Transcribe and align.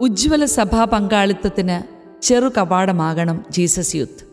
ഉജ്ജ്വല 0.00 0.44
സഭാ 0.44 0.84
പങ്കാളിത്തത്തിന് 0.84 1.76
ചെറു 2.22 2.48
കവാടമാകണം 2.48 3.44
ജീസസ് 3.50 3.96
യൂത്ത്. 3.96 4.24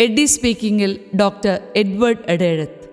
എഡി 0.00 0.24
സ്പീക്കിംഗിൽ 0.24 0.98
ഡോക്ടർ 1.20 1.60
എഡ്വേർഡ് 1.76 2.18
എഡേഴത്ത്. 2.26 2.88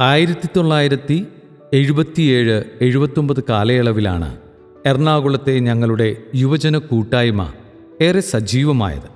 ആയിരത്തി 0.00 0.48
തൊള്ളായിരത്തി 0.56 1.26
എഴുപത്തിയേഴ് 1.72 2.64
എഴുപത്തൊമ്പത് 2.80 3.44
കാലയളവിലാണ് 3.48 4.36
എറണാകുളത്തെ 4.86 5.58
ഞങ്ങളുടെ 5.58 6.16
യുവജന 6.34 6.78
കൂട്ടായ്മ 6.78 7.52
ഏറെ 8.02 8.20
സജീവമായത്. 8.20 9.10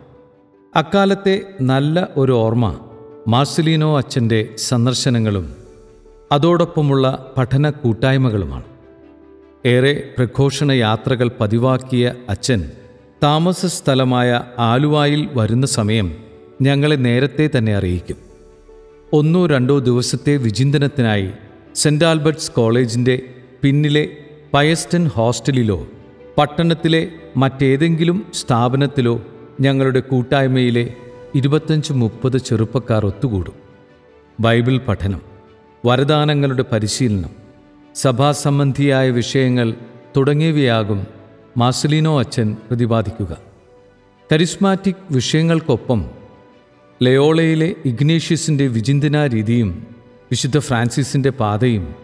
അക്കാലത്തെ 0.77 1.43
നല്ല 1.61 2.09
ഒരു 2.17 2.33
ഓർമ്മ 2.33 2.79
മാർസലീനോ 3.29 3.97
അച്ഛന്റെ 3.97 4.49
സന്ദർശനങ്ങളും 4.57 5.55
അതോടൊപ്പമുള്ള 6.33 7.35
പഠന 7.37 7.71
കൂട്ടായ്മകളുമാണ്. 7.71 8.70
ഏറെ 9.67 10.09
പ്രഘോഷണ 10.19 10.73
യാത്രകൾ 10.73 11.31
പതിവാക്കിയ 11.41 12.15
അച്ഛൻ 12.29 12.71
താമസ 13.23 13.67
സ്ഥലമായ 13.67 14.43
ആലുവായിൽ 14.59 15.29
വരുന്ന 15.35 15.67
സമയം 15.67 16.17
ഞങ്ങളെ 16.63 16.97
നേരത്തെ 16.97 17.51
തന്നെ 17.59 17.75
അറിയിക്കും. 17.75 18.17
ഒന്നോ 19.13 19.47
രണ്ടോ 19.47 19.79
ദിവസത്തെ 19.79 20.37
വിചിന്തനത്തിനായി 20.37 21.31
സെന്റ് 21.75 22.05
ആൽബർട്ട്സ് 22.05 22.53
കോളേജിന്റെ 22.53 23.21
പിന്നിലെ 23.63 24.09
പയസ്റ്റൻ 24.55 25.07
ഹോസ്റ്റലിലോ 25.07 25.87
പട്ടണത്തിലെ 26.39 27.09
മറ്റേതെങ്കിലും 27.37 28.27
സ്ഥാപനത്തിലോ 28.35 29.23
ഞങ്ങളുടെ 29.61 30.01
കൂട്ടായ്മയിലെ 30.01 30.95
ഇരുപത്തഞ്ച് 31.35 31.93
മുപ്പത് 31.93 32.39
ചെറുപ്പക്കാർ 32.39 33.07
ഒത്തുകൂടും. 33.07 33.55
ബൈബിൾ 34.41 34.79
പഠനം 34.79 35.21
വരദാനങ്ങളുടെ 35.87 36.65
പരിശീലനം 36.73 37.40
സഭാസംബന്ധിയായ 38.03 39.11
വിഷയങ്ങൾ 39.11 39.75
തുടങ്ങിയവയാകും 40.17 41.07
മാസലിനോ 41.57 42.19
അച്ഛൻ 42.19 42.57
പ്രതിപാദിക്കുക. 42.69 43.37
കരിസ്മാറ്റിക് 44.33 45.13
വിഷയങ്ങൾക്കൊപ്പം 45.13 46.11
ലയോളയിലെ 47.03 47.75
ഇഗ്നേഷ്യസിന്റെ 47.85 48.67
വിചിന്തന 48.67 49.27
രീതിയും 49.27 49.87
വിശുദ്ധ 50.31 50.59
ഫ്രാൻസിസിന്റെ 50.59 51.31
പാതയും 51.31 51.95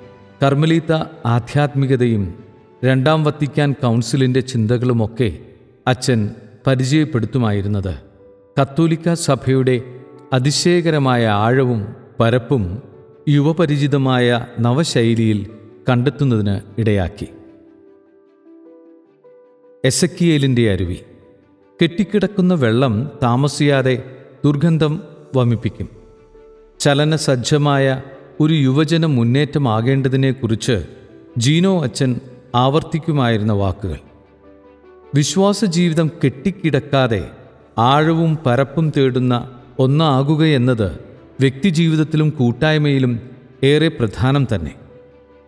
കർമ്മലീത്ത 0.42 1.04
ആധ്യാത്മികതയും 1.26 2.34
രണ്ടാം 2.84 3.24
വത്തിക്കാൻ 3.24 3.72
കൗൺസിലിന്റെ 3.72 4.40
ചിന്തകളുമൊക്കെ 4.40 5.38
അച്ഛൻ 5.86 6.30
പരിചയപ്പെടുത്തുമായിരുന്നത്. 6.66 7.94
കത്തോലിക്ക 8.62 9.12
സഭയുടെ 9.14 9.80
അതിശയകരമായ 10.32 11.26
ആഴവും 11.26 11.96
പരപ്പും 12.20 12.82
യുവപരിചിതമായ 13.28 14.46
നവശൈലിയിൽ 14.60 15.46
കണ്ടെത്തുന്നതിന് 15.88 16.60
ഇടയാക്കി. 16.78 17.26
എസക്കിയേലിന്റെ 19.84 20.72
അരുവി. 20.72 20.96
കെട്ടിക്കിടക്കുന്ന 21.82 22.54
വെള്ളം 22.54 23.10
താമസിയാതെ 23.22 24.16
ദുർഗന്ധം 24.44 25.02
വമിപ്പിക്കും. 25.36 25.88
ചലനസജ്ജമായ 26.78 28.02
ഒരു 28.40 28.54
യുവജന 28.54 29.06
മുന്നേറ്റമാകേണ്ടതിനെക്കുറിച്ച് 29.06 30.86
ജീനോ 31.38 31.82
അച്ഛൻ 31.82 32.20
ആവർത്തിക്കുമായിരുന്ന 32.54 33.52
വാക്കുകൾ. 33.52 33.96
വിശ്വാസ 35.14 35.64
ജീവിതം 35.64 36.10
കെട്ടിക്കിടക്കാതെ 36.24 37.30
ആഴവും 37.78 38.38
പരപ്പും 38.46 38.92
തേടുന്ന 38.96 39.60
ഒന്നാകുകയെന്നത് 39.78 40.98
വ്യക്തിജീവിതത്തിലും 41.40 42.30
കൂട്ടായ്മയിലും 42.30 43.20
ഏറെ 43.64 43.88
പ്രധാനം 43.88 44.46
തന്നെ. 44.54 44.85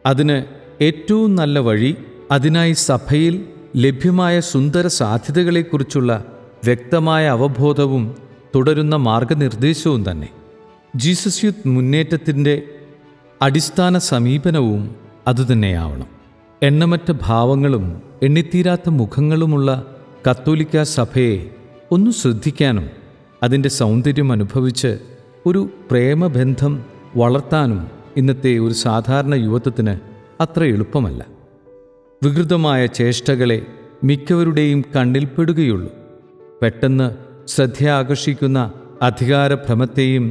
അതിന് 0.07 0.45
ഏറ്റവും 0.85 1.35
നല്ല 1.35 1.59
വഴി 1.59 1.97
അതിനായി 2.31 2.73
സഭയിൽ 2.73 3.45
ലഭ്യമായ 3.77 4.41
സുന്ദര 4.41 4.87
സാധ്യതകളെക്കുറിച്ചുള്ള 4.87 6.25
വ്യക്തമായ 6.65 7.29
അവബോധവും 7.29 8.17
തുടരുന്ന 8.55 8.97
മാർഗനിർദ്ദേശവും 8.97 10.11
തന്നെ. 10.11 10.29
ജീസസ് 10.97 11.45
യൂത്ത് 11.45 11.69
മുന്നേറ്റത്തിന്റെ 11.69 12.63
അടിസ്ഥാന 13.43 13.99
സമീപനവും 13.99 14.97
അതുതന്നെയാവണം. 15.27 16.07
എണ്ണമറ്റ 16.63 17.13
ഭാവങ്ങളും 17.23 18.03
എണ്ണിത്തീരാത്ത 18.23 18.89
മുഖങ്ങളുമുള്ള 18.89 19.87
കത്തോലിക്ക 20.31 20.83
സഭയെ 20.83 21.51
ഒന്ന് 21.93 22.11
ശ്രദ്ധിക്കാനും 22.11 22.91
അതിന്റെ 23.43 23.69
സൗന്ദര്യം 23.69 24.33
അനുഭവിച്ച് 24.33 24.99
ഒരു 25.47 25.71
പ്രേമബന്ധം 25.91 26.85
വളർത്താനും 27.17 27.98
ഇന്നത്തെ 28.19 28.59
ഒരു 28.59 28.75
സാധാരണ 28.75 29.35
യുവത്വത്തിന് 29.35 29.95
അത്ര 30.43 30.65
എളുപ്പമല്ല. 30.65 31.21
വികൃതമായ 32.23 32.87
ചേഷ്ടകളെ 32.87 33.63
മിക്കവരുടെയും 34.05 34.85
കണ്ണിൽപ്പെടുകയുള്ളൂ 34.97 35.91
പെട്ടെന്ന് 36.63 37.07
ശ്രദ്ധ 37.49 37.89
ആകർഷിക്കുന്ന 37.89 38.73
അധികാരഭ്രമത്തെയും 39.03 40.25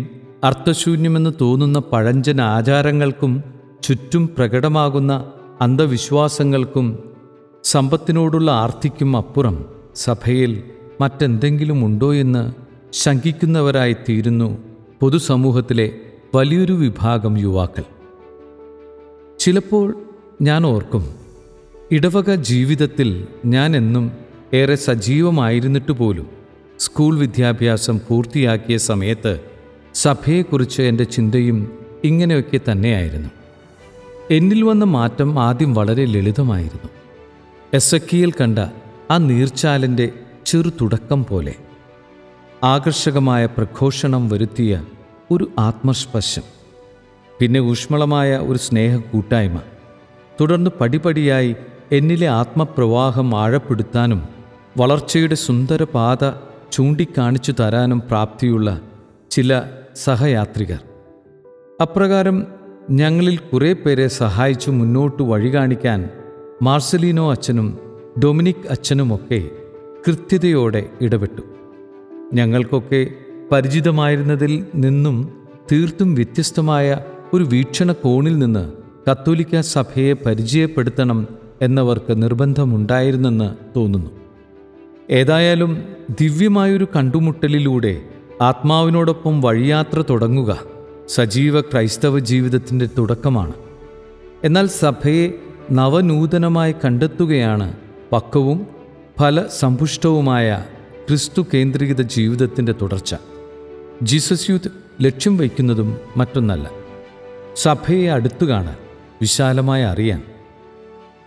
അർത്ഥശൂന്യമെന്ന് 0.43 1.29
തോന്നുന്ന 1.41 1.79
പഴഞ്ചൻ 1.79 2.41
ആചാരങ്ങൾക്കും 2.41 3.43
ചുറ്റും 3.83 4.29
പ്രകടമാകുന്ന 4.37 5.13
അന്ധവിശ്വാസങ്ങൾക്കും 5.61 6.87
സമ്പത്തിനോടുള്ള 7.63 8.51
ആർത്തിക്കും 8.51 9.17
അപ്പുറം 9.17 9.65
സഭയിൽ 9.95 10.63
മറ്റെന്തെങ്കിലും 11.01 11.85
ഉണ്ടോ 11.85 12.13
എന്ന് 12.13 12.43
ശങ്കിക്കുന്നവരായി 12.93 13.95
തീരുന്നു 14.09 14.57
പൊതുസമൂഹത്തിലെ 15.01 15.87
വലിയൊരു 16.35 16.73
വിഭാഗം 16.73 17.37
യുവാക്കൾ. 17.37 17.83
ചിലപ്പോൾ 19.39 20.03
ഞാൻ 20.41 20.65
ഓർക്കും 20.65 21.15
ഇടവക 21.91 22.35
ജീവിതത്തിൽ 22.35 23.27
ഞാൻ 23.45 23.77
എന്നും 23.77 24.11
ഏറെ 24.53 24.75
സജീവമായിരുന്നിട്ട് 24.75 25.91
പോലും 25.91 26.27
സ്കൂൾ 26.79 27.17
വിദ്യാഭ്യാസം 27.17 27.99
പൂർത്തിയാക്കിയ 28.07 28.77
സമയത്ത് 28.77 29.39
സഭയെക്കുറിച്ച് 29.93 30.81
എന്റെ 30.81 31.03
ചിന്തയും 31.03 31.79
ഇങ്ങനെയൊക്കെ 32.03 32.59
തന്നെയായിരുന്നു. 32.71 33.29
എന്നിൽ 34.31 34.63
വന്ന 34.63 34.85
മാറ്റം 34.85 35.39
ആദ്യം 35.39 35.73
വളരെ 35.73 36.05
ലളിതമായിരുന്നു. 36.05 36.89
എസ് 37.73 37.95
എക്കിയിൽ 37.95 38.31
കണ്ട 38.31 38.59
ആ 39.11 39.17
നീർച്ചാലിന്റെ 39.17 40.09
ചെറു 40.45 40.69
തുടക്കം 40.69 41.25
പോലെ 41.25 41.55
ആകർഷകമായ 42.63 43.45
പ്രഘോഷണം 43.45 44.29
വരുത്തിയ 44.29 44.85
ഒരു 45.31 45.47
ആത്മസ്പർശം 45.59 46.41
പിന്നെ 47.39 47.59
ഊഷ്മളമായ 47.59 48.37
ഒരു 48.37 48.57
സ്നേഹ 48.57 48.95
കൂട്ടായ്മ. 48.95 49.59
തുടർന്ന് 50.41 50.69
പടിപടിയായി 50.81 51.55
എന്നിലെ 51.91 52.27
ആത്മപ്രവാഹം 52.27 53.35
ആഴപ്പെടുത്താനും 53.35 54.21
വളർച്ചയുടെ 54.77 55.35
സുന്ദര 55.35 55.83
പാത 55.83 56.29
ചൂണ്ടിക്കാണിച്ചു 56.71 57.53
തരാനും 57.59 57.99
പ്രാപ്തിയുള്ള 57.99 58.81
ചില 59.31 59.61
സഹയാത്രികർ. 59.95 60.79
അപ്രകാരം 61.81 62.47
ഞങ്ങളിൽ 62.89 63.37
കുറേ 63.37 63.73
പേരെ 63.73 64.07
സഹായിച്ചു 64.07 64.71
മുന്നോട്ട് 64.71 65.23
വഴി 65.23 65.55
കാണിക്കാൻ 65.55 66.09
മാർസലീനോ 66.61 67.31
അച്ഛനും 67.31 67.79
ഡൊമിനിക് 68.23 68.67
അച്ഛനുമൊക്കെ 68.69 69.49
കൃത്യതയോടെ 70.07 70.89
ഇടപെട്ടു. 71.01 71.41
ഞങ്ങൾക്കൊക്കെ 72.33 73.07
പരിചിതമായിരുന്നതിൽ 73.51 74.65
നിന്നും 74.75 75.45
തീർത്തും 75.71 76.15
വ്യത്യസ്തമായ 76.15 76.99
ഒരു 77.33 77.43
വീക്ഷണകോണിൽ 77.43 78.39
നിന്ന് 78.39 78.73
കത്തോലിക്ക 79.11 79.61
സഭയെ 79.61 80.13
പരിചയപ്പെടുത്തണം 80.13 81.27
എന്നവർക്ക് 81.61 82.23
നിർബന്ധമുണ്ടായിരുന്നെന്ന് 82.23 83.79
തോന്നുന്നു. 83.79 84.11
ഏതായാലും 85.09 85.83
ദിവ്യമായൊരു 86.19 86.87
കണ്ടുമുട്ടലിലൂടെ 86.95 88.01
ആത്മാവിനോടൊപ്പം 88.41 89.41
വഴിയാത്ര 89.41 90.03
തുടങ്ങുക 90.09 90.59
സജീവ 91.07 91.61
ക്രൈസ്തവ 91.61 92.19
ജീവിതത്തിന്റെ 92.19 92.89
തുടക്കമാണ്. 92.97 93.53
എന്നാൽ 94.43 94.67
സഭയെ 94.67 95.31
നവനൂതനമായി 95.71 96.75
കണ്ടെത്തുകയാണ് 96.85 97.73
പക്വവും 98.11 98.67
ഫലസമ്പുഷ്ടവുമായ 99.19 100.65
ക്രിസ്തു 101.07 101.45
കേന്ദ്രീകൃത 101.53 102.01
ജീവിതത്തിന്റെ 102.01 102.75
തുടർച്ച. 102.81 103.15
ജീസസ് 104.01 104.49
യൂത്ത് 104.49 104.71
ലക്ഷ്യം 105.01 105.37
വയ്ക്കുന്നതും 105.37 105.97
മറ്റൊന്നല്ല. 106.17 106.69
സഭയെ 107.55 108.07
അടുത്തു 108.07 108.45
കാണാൻ 108.45 108.75
വിശാലമായി 109.21 109.83
അറിയാൻ. 109.83 110.23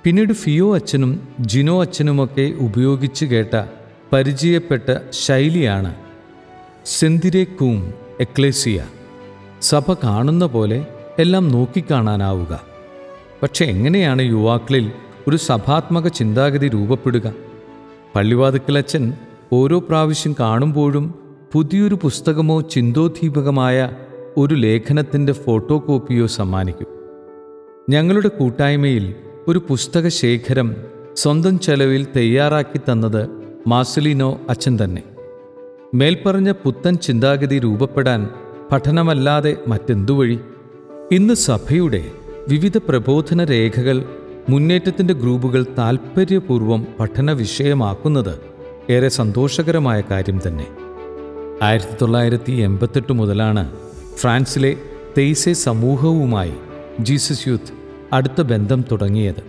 പിന്നീട് 0.05 0.33
ഫിയോ 0.33 0.75
അച്ഛനും 0.75 1.29
ജിനോ 1.41 1.81
അച്ഛനുമൊക്കെ 1.81 2.55
ഉപയോഗിച്ച് 2.61 3.25
കേട്ട 3.25 3.65
പരിചയപ്പെട്ട 4.13 4.97
ശൈലിയാണ് 5.11 5.95
സെന്തിരെ 6.87 7.45
കൂം 7.45 7.95
എക്ലേസിയ. 8.21 8.87
സഭ 9.63 9.93
കാണുന്ന 10.05 10.47
പോലെ 10.47 10.87
എല്ലാം 11.19 11.49
നോക്കിക്കാണാനാവുക. 11.49 12.61
പക്ഷെ 13.43 13.65
എങ്ങനെയാണ് 13.65 14.23
യുവാക്കളിൽ 14.23 14.93
ഒരു 15.29 15.37
സഭാത്മക 15.37 16.09
ചിന്താഗതി 16.09 16.69
രൂപപ്പെടുക? 16.69 17.33
പള്ളിവാതുക്കലച്ഛൻ 18.15 19.15
ഓരോ 19.53 19.79
പ്രാവശ്യം 19.79 20.37
കാണുമ്പോഴും 20.41 21.30
പുതിയൊരു 21.53 21.95
പുസ്തകമോ 21.95 22.61
ചിന്തോദ്ദീപകമായ 22.61 23.91
ഒരു 24.37 24.55
ലേഖനത്തിന്റെ 24.55 25.33
ഫോട്ടോ 25.33 25.79
കോപ്പിയോ 25.79 26.27
സമ്മാനിക്കും. 26.27 26.87
ഞങ്ങളുടെ 27.91 28.29
കൂട്ടായ്മയിൽ 28.29 29.15
ഒരു 29.49 29.59
പുസ്തക 29.59 30.09
ശേഖരം 30.09 30.77
സ്വന്തം 31.17 31.59
ചെലവിൽ 31.59 32.07
തയ്യാറാക്കി 32.17 32.79
തന്നത് 32.79 33.29
മാസലിനോ 33.67 34.41
അച്ഛൻ 34.49 34.79
തന്നെ. 34.85 35.03
മേൽപ്പറഞ്ഞ 35.95 36.53
പുത്തൻ 36.53 36.95
ചിന്താഗതി 36.95 37.59
രൂപപ്പെടാൻ 37.59 38.29
പഠനമല്ലാതെ 38.73 39.57
മറ്റെന്തു 39.69 40.13
വഴി 40.13 40.41
ഇന്ന് 41.13 41.35
സഭയുടെ 41.35 42.05
വിവിധ 42.49 42.79
പ്രബോധന 42.79 43.45
രേഖകൾ 43.45 44.05
മുന്നേറ്റത്തിന്റെ 44.49 45.15
ഗ്രൂപ്പുകൾ 45.15 45.67
താൽപ്പര്യപൂർവം 45.79 46.87
പഠന 47.01 47.33
വിഷയമാക്കുന്നത് 47.33 48.39
ഏറെ 48.91 49.09
സന്തോഷകരമായ 49.09 50.03
കാര്യം 50.11 50.41
തന്നെ. 50.47 50.67
ആയിരത്തി 51.63 51.97
തൊള്ളായിരത്തി 52.03 52.53
എൺപത്തെട്ട് 52.53 53.13
മുതലാണ് 53.13 53.73
ഫ്രാൻസിലെ 54.17 54.77
തെയ്സെ 55.19 55.53
സമൂഹവുമായി 55.53 56.53
ജീസസ് 57.01 57.49
യൂത്ത് 57.49 57.73
അടുത്ത 58.13 58.43
ബന്ധം 58.43 58.85
തുടങ്ങിയത്. 58.93 59.45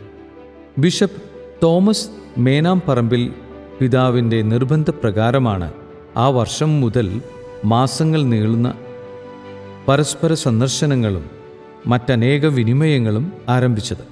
ബിഷപ്പ് 0.77 1.21
തോമസ് 1.63 2.07
മേനാം 2.07 2.43
മേനാംപറമ്പിൽ 2.43 3.33
പിതാവിന്റെ 3.79 4.41
നിർബന്ധപ്രകാരമാണ് 4.41 5.73
ആ 6.17 6.29
വർഷം 6.29 6.81
മുതൽ 6.81 7.21
മാസങ്ങൾ 7.65 8.23
നീളുന്ന 8.23 8.73
പരസ്പര 9.87 10.33
സന്ദർശനങ്ങളും 10.33 11.29
മറ്റനേക 11.87 12.45
വിനിമയങ്ങളും 12.45 13.33
ആരംഭിച്ചത്. 13.49 14.03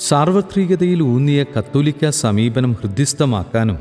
സാർവത്രികതയിൽ 0.00 1.02
ഊന്നിയ 1.02 1.42
കത്തോലിക്ക 1.42 2.08
സമീപനം 2.08 2.72
ഹൃദ്യസ്ഥമാക്കാനും 2.72 3.78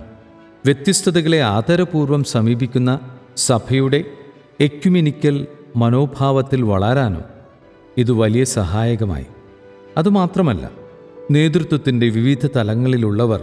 വ്യത്യസ്തതകളെ 0.66 1.42
ആദരപൂർവം 1.42 2.24
സമീപിക്കുന്ന 2.24 3.00
സഭയുടെ 3.40 4.06
എക്യുമിനിക്കൽ 4.60 5.48
മനോഭാവത്തിൽ 5.76 6.62
വളരാനും 6.62 7.24
ഇത് 7.98 8.12
വലിയ 8.12 8.44
സഹായകമായി. 8.44 9.26
അതുമാത്രമല്ല 9.98 10.72
നേതൃത്വത്തിന്റെ 11.32 12.08
വിവിധ 12.10 12.48
തലങ്ങളിലുള്ളവർ 12.56 13.42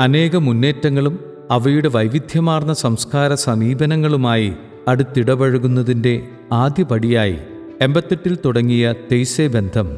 അനേക 0.00 0.36
മുന്നേറ്റങ്ങളും 0.36 1.18
അവയുടെ 1.50 1.88
വൈവിധ്യമാർന്ന 1.88 2.74
സംസ്കാര 2.74 3.34
സമീപനങ്ങളുമായി 3.34 4.52
അടുത്തിടപഴകുന്നതിന്റെ 4.88 6.14
ആദ്യപടിയായി 6.52 7.38
എൺപത്തെട്ടിൽ 7.82 8.38
തുടങ്ങിയ 8.44 8.94
തെയ്സെ 9.12 9.46
ബന്ധം 9.46 9.88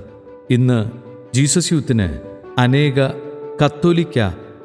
ഇന്ന് 0.50 0.90
ജീസസ് 1.34 1.72
യൂത്തിന് 1.72 2.08
അനേക 2.58 3.08
കത്തോലിക്ക 3.64 4.18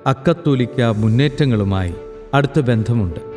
അക്കത്തോലിക്ക 0.08 0.82
മുന്നേറ്റങ്ങളുമായി 0.82 1.94
അടുത്ത 2.34 2.60
ബന്ധമുണ്ട്. 2.60 3.31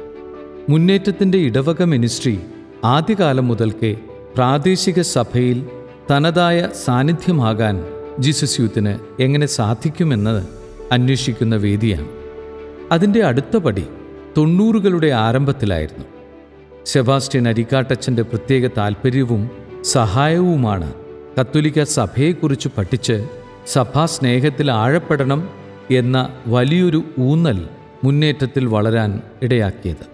മുന്നേറ്റത്തിന്റെ 0.69 1.39
ഇടവക 1.39 1.83
മിനിസ്ട്രി 1.83 2.41
ആദ്യകാലം 2.85 3.49
മുതൽക്കേ 3.49 3.97
പ്രാദേശിക 4.35 5.01
സഭയിൽ 5.01 5.67
തനതായ 6.11 6.69
സാന്നിധ്യമാകാൻ 6.85 7.85
ജീസസ് 8.19 8.61
യൂത്തിന് 8.61 9.23
എങ്ങനെ 9.23 9.47
സാധിക്കുമെന്നത് 9.47 10.49
അന്വേഷിക്കുന്ന 10.93 11.57
വേദിയാണ്. 11.57 12.09
അതിന്റെ 12.93 13.25
അടുത്ത 13.25 13.57
പടി 13.57 13.85
തൊണ്ണൂറുകളുടെ 14.37 15.07
ആരംഭത്തിലായിരുന്നു. 15.07 16.05
സെബാസ്റ്റ്യൻ 16.87 17.49
അരിക്കാട്ടച്ചന്റെ 17.49 18.23
പ്രത്യേക 18.23 18.71
താൽപ്പര്യവും 18.79 19.51
സഹായവുമാണ് 19.85 20.95
കത്തോലിക്ക 21.41 21.83
സഭയെക്കുറിച്ച് 21.83 22.69
പഠിച്ച് 22.79 23.29
സഭാ 23.67 24.07
സ്നേഹത്തിൽ 24.07 24.71
ആഴപ്പെടണം 24.71 25.49
എന്ന 25.91 26.29
വലിയൊരു 26.47 27.05
ഊന്നൽ 27.19 27.67
മുന്നേറ്റത്തിൽ 28.05 28.67
വളരാൻ 28.67 29.23
ഇടയാക്കിയത്. 29.43 30.14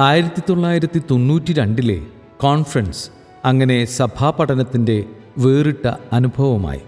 ആയിരത്തി 0.00 0.42
തൊള്ളായിരത്തി 0.50 1.02
തൊണ്ണൂറ്റി 1.10 1.52
രണ്ടിലെ 1.52 2.02
കോൺഫറൻസ് 2.40 3.10
അങ്ങനെ 3.44 3.84
സഭാ 3.84 4.06
സഭാപഠനത്തിന്റെ 4.08 5.04
വേറിട്ട 5.38 5.92
അനുഭവമായി. 6.12 6.80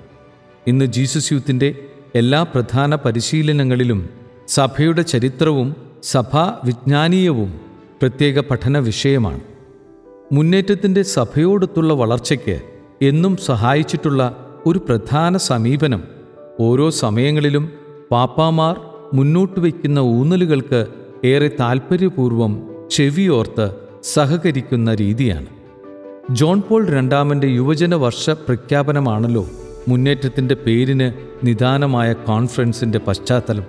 ഇന്ന് 0.67 0.85
ജീസസ് 0.85 1.33
യൂത്തിന്റെ 1.33 1.75
എല്ലാ 2.15 2.43
പ്രധാന 2.43 2.95
പരിശീലനങ്ങളിലും 2.95 4.09
സഭയുടെ 4.49 5.03
ചരിത്രവും 5.03 5.77
സഭാ 6.03 6.55
വിജ്ഞാനീയവും 6.65 7.61
പ്രത്യേക 8.03 8.39
പഠന 8.39 8.79
വിഷയമാണ്. 8.79 9.41
മുന്നേറ്റത്തിന്റെ 10.33 11.03
സഭയോടൊത്തുള്ള 11.03 11.95
വളർച്ചയ്ക്ക് 11.95 12.61
എന്നും 13.03 13.37
സഹായിച്ചിട്ടുള്ള 13.37 14.47
ഒരു 14.67 14.79
പ്രധാന 14.79 15.37
സമീപനം 15.37 16.05
ഓരോ 16.61 16.91
സമയങ്ങളിലും 16.91 17.73
പാപ്പാമാർ 18.11 18.81
മുന്നോട്ട് 19.15 19.61
വയ്ക്കുന്ന 19.61 19.99
ഊന്നലുകൾക്ക് 19.99 20.87
ഏറെ 21.25 21.51
താൽപ്പര്യപൂർവം 21.61 22.70
ചെവിയോർത്ത് 22.91 23.71
സഹകരിക്കുന്ന 24.03 24.95
രീതിയാണ്. 24.95 25.47
ജോൺ 26.31 26.63
പോൾ 26.69 26.89
രണ്ടാമന്റെ 26.89 27.47
യുവജന 27.47 27.95
വർഷ 27.95 28.31
പ്രഖ്യാപനമാണല്ലോ 28.31 29.49
മുന്നേറ്റത്തിന്റെ 29.89 30.55
പേരിന് 30.55 31.13
നിദാനമായ 31.45 32.13
കോൺഫറൻസിന്റെ 32.13 32.99
പശ്ചാത്തലം. 32.99 33.65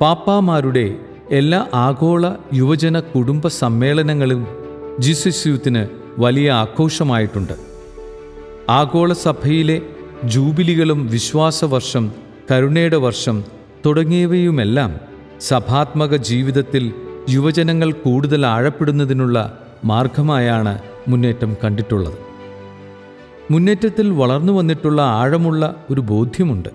പാപ്പാമാരുടെ 0.00 0.94
എല്ലാ 1.30 1.66
ആഗോള 1.74 2.30
യുവജന 2.54 3.00
കുടുംബ 3.00 3.48
സമ്മേളനങ്ങളും 3.48 4.46
ജീസസ് 4.98 5.46
യൂത്തിന് 5.46 5.86
വലിയ 6.18 6.50
ആഘോഷമായിട്ടുണ്ട്. 6.50 7.52
ആഗോള 8.70 9.12
സഭയിലെ 9.12 9.82
ജൂബിലികളും 10.24 11.06
വിശ്വാസവർഷം 11.06 12.12
കരുണയുടെ 12.50 12.96
വർഷം 12.96 13.44
തുടങ്ങിയവയുമെല്ലാം 13.86 15.00
സഭാത്മക 15.40 16.16
ജീവിതത്തിൽ 16.16 16.92
യുവജനങ്ങൾ 17.28 17.92
കൂടുതൽ 17.92 18.46
ആഴപ്പെടുന്നതിനുള്ള 18.46 19.58
മാർഗമായാണ് 19.84 20.78
മുന്നേറ്റം 21.08 21.56
കണ്ടിട്ടുള്ളത്. 21.64 22.18
മുന്നേറ്റത്തിൽ 23.50 24.10
വളർന്നു 24.10 24.52
വന്നിട്ടുള്ള 24.52 25.02
ആഴമുള്ള 25.02 25.84
ഒരു 25.90 26.00
ബോധ്യമുണ്ട്. 26.00 26.68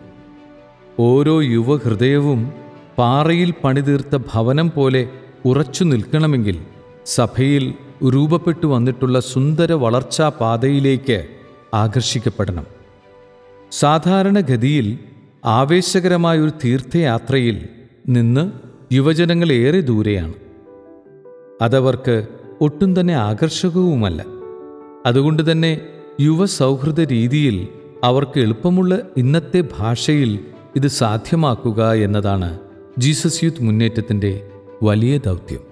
ഓരോ 0.99 1.41
യുവഹൃദയവും 1.41 2.51
പാറയിൽ 2.97 3.53
പണിതീർത്ത 3.63 4.17
ഭവനം 4.33 4.71
പോലെ 4.75 5.09
ഉറച്ചു 5.45 5.83
നിൽക്കണമെങ്കിൽ 5.83 6.61
സഭയിൽ 7.05 7.73
രൂപപ്പെട്ടു 8.03 8.67
വന്നിട്ടുള്ള 8.67 9.19
സുന്ദര 9.19 9.71
വളർച്ചാ 9.71 10.29
പാതയിലേക്ക് 10.29 11.27
ആകർഷിക്കപ്പെടണം. 11.73 12.65
സാധാരണഗതിയിൽ 13.71 14.99
ആവേശകരമായൊരു 15.45 16.51
തീർത്ഥയാത്രയിൽ 16.65 17.67
നിന്ന് 18.09 18.51
യുവജനങ്ങൾ 18.93 19.51
ഏറെ 19.51 19.81
ദൂരെയാണ്. 19.81 20.33
അതവർക്ക് 21.61 22.27
ഒട്ടും 22.61 22.99
തന്നെ 22.99 23.13
ആകർഷകവുമല്ല. 23.13 24.25
അതുകൊണ്ട് 25.05 25.51
തന്നെ 25.51 25.81
യുവ 26.21 26.45
സൗഹൃദ 26.45 26.99
രീതിയിൽ 26.99 27.67
അവർക്ക് 28.03 28.39
എളുപ്പമുള്ള 28.39 28.99
ഇന്നത്തെ 29.17 29.63
ഭാഷയിൽ 29.79 30.39
ഇത് 30.75 30.87
സാധ്യമാക്കുക 30.87 31.93
എന്നതാണ് 31.93 32.59
ജീസസ് 32.97 33.43
യൂത്ത് 33.43 33.63
മുന്നേറ്റത്തിന്റെ 33.63 34.47
വലിയ 34.83 35.17
ദൗത്യം. 35.17 35.70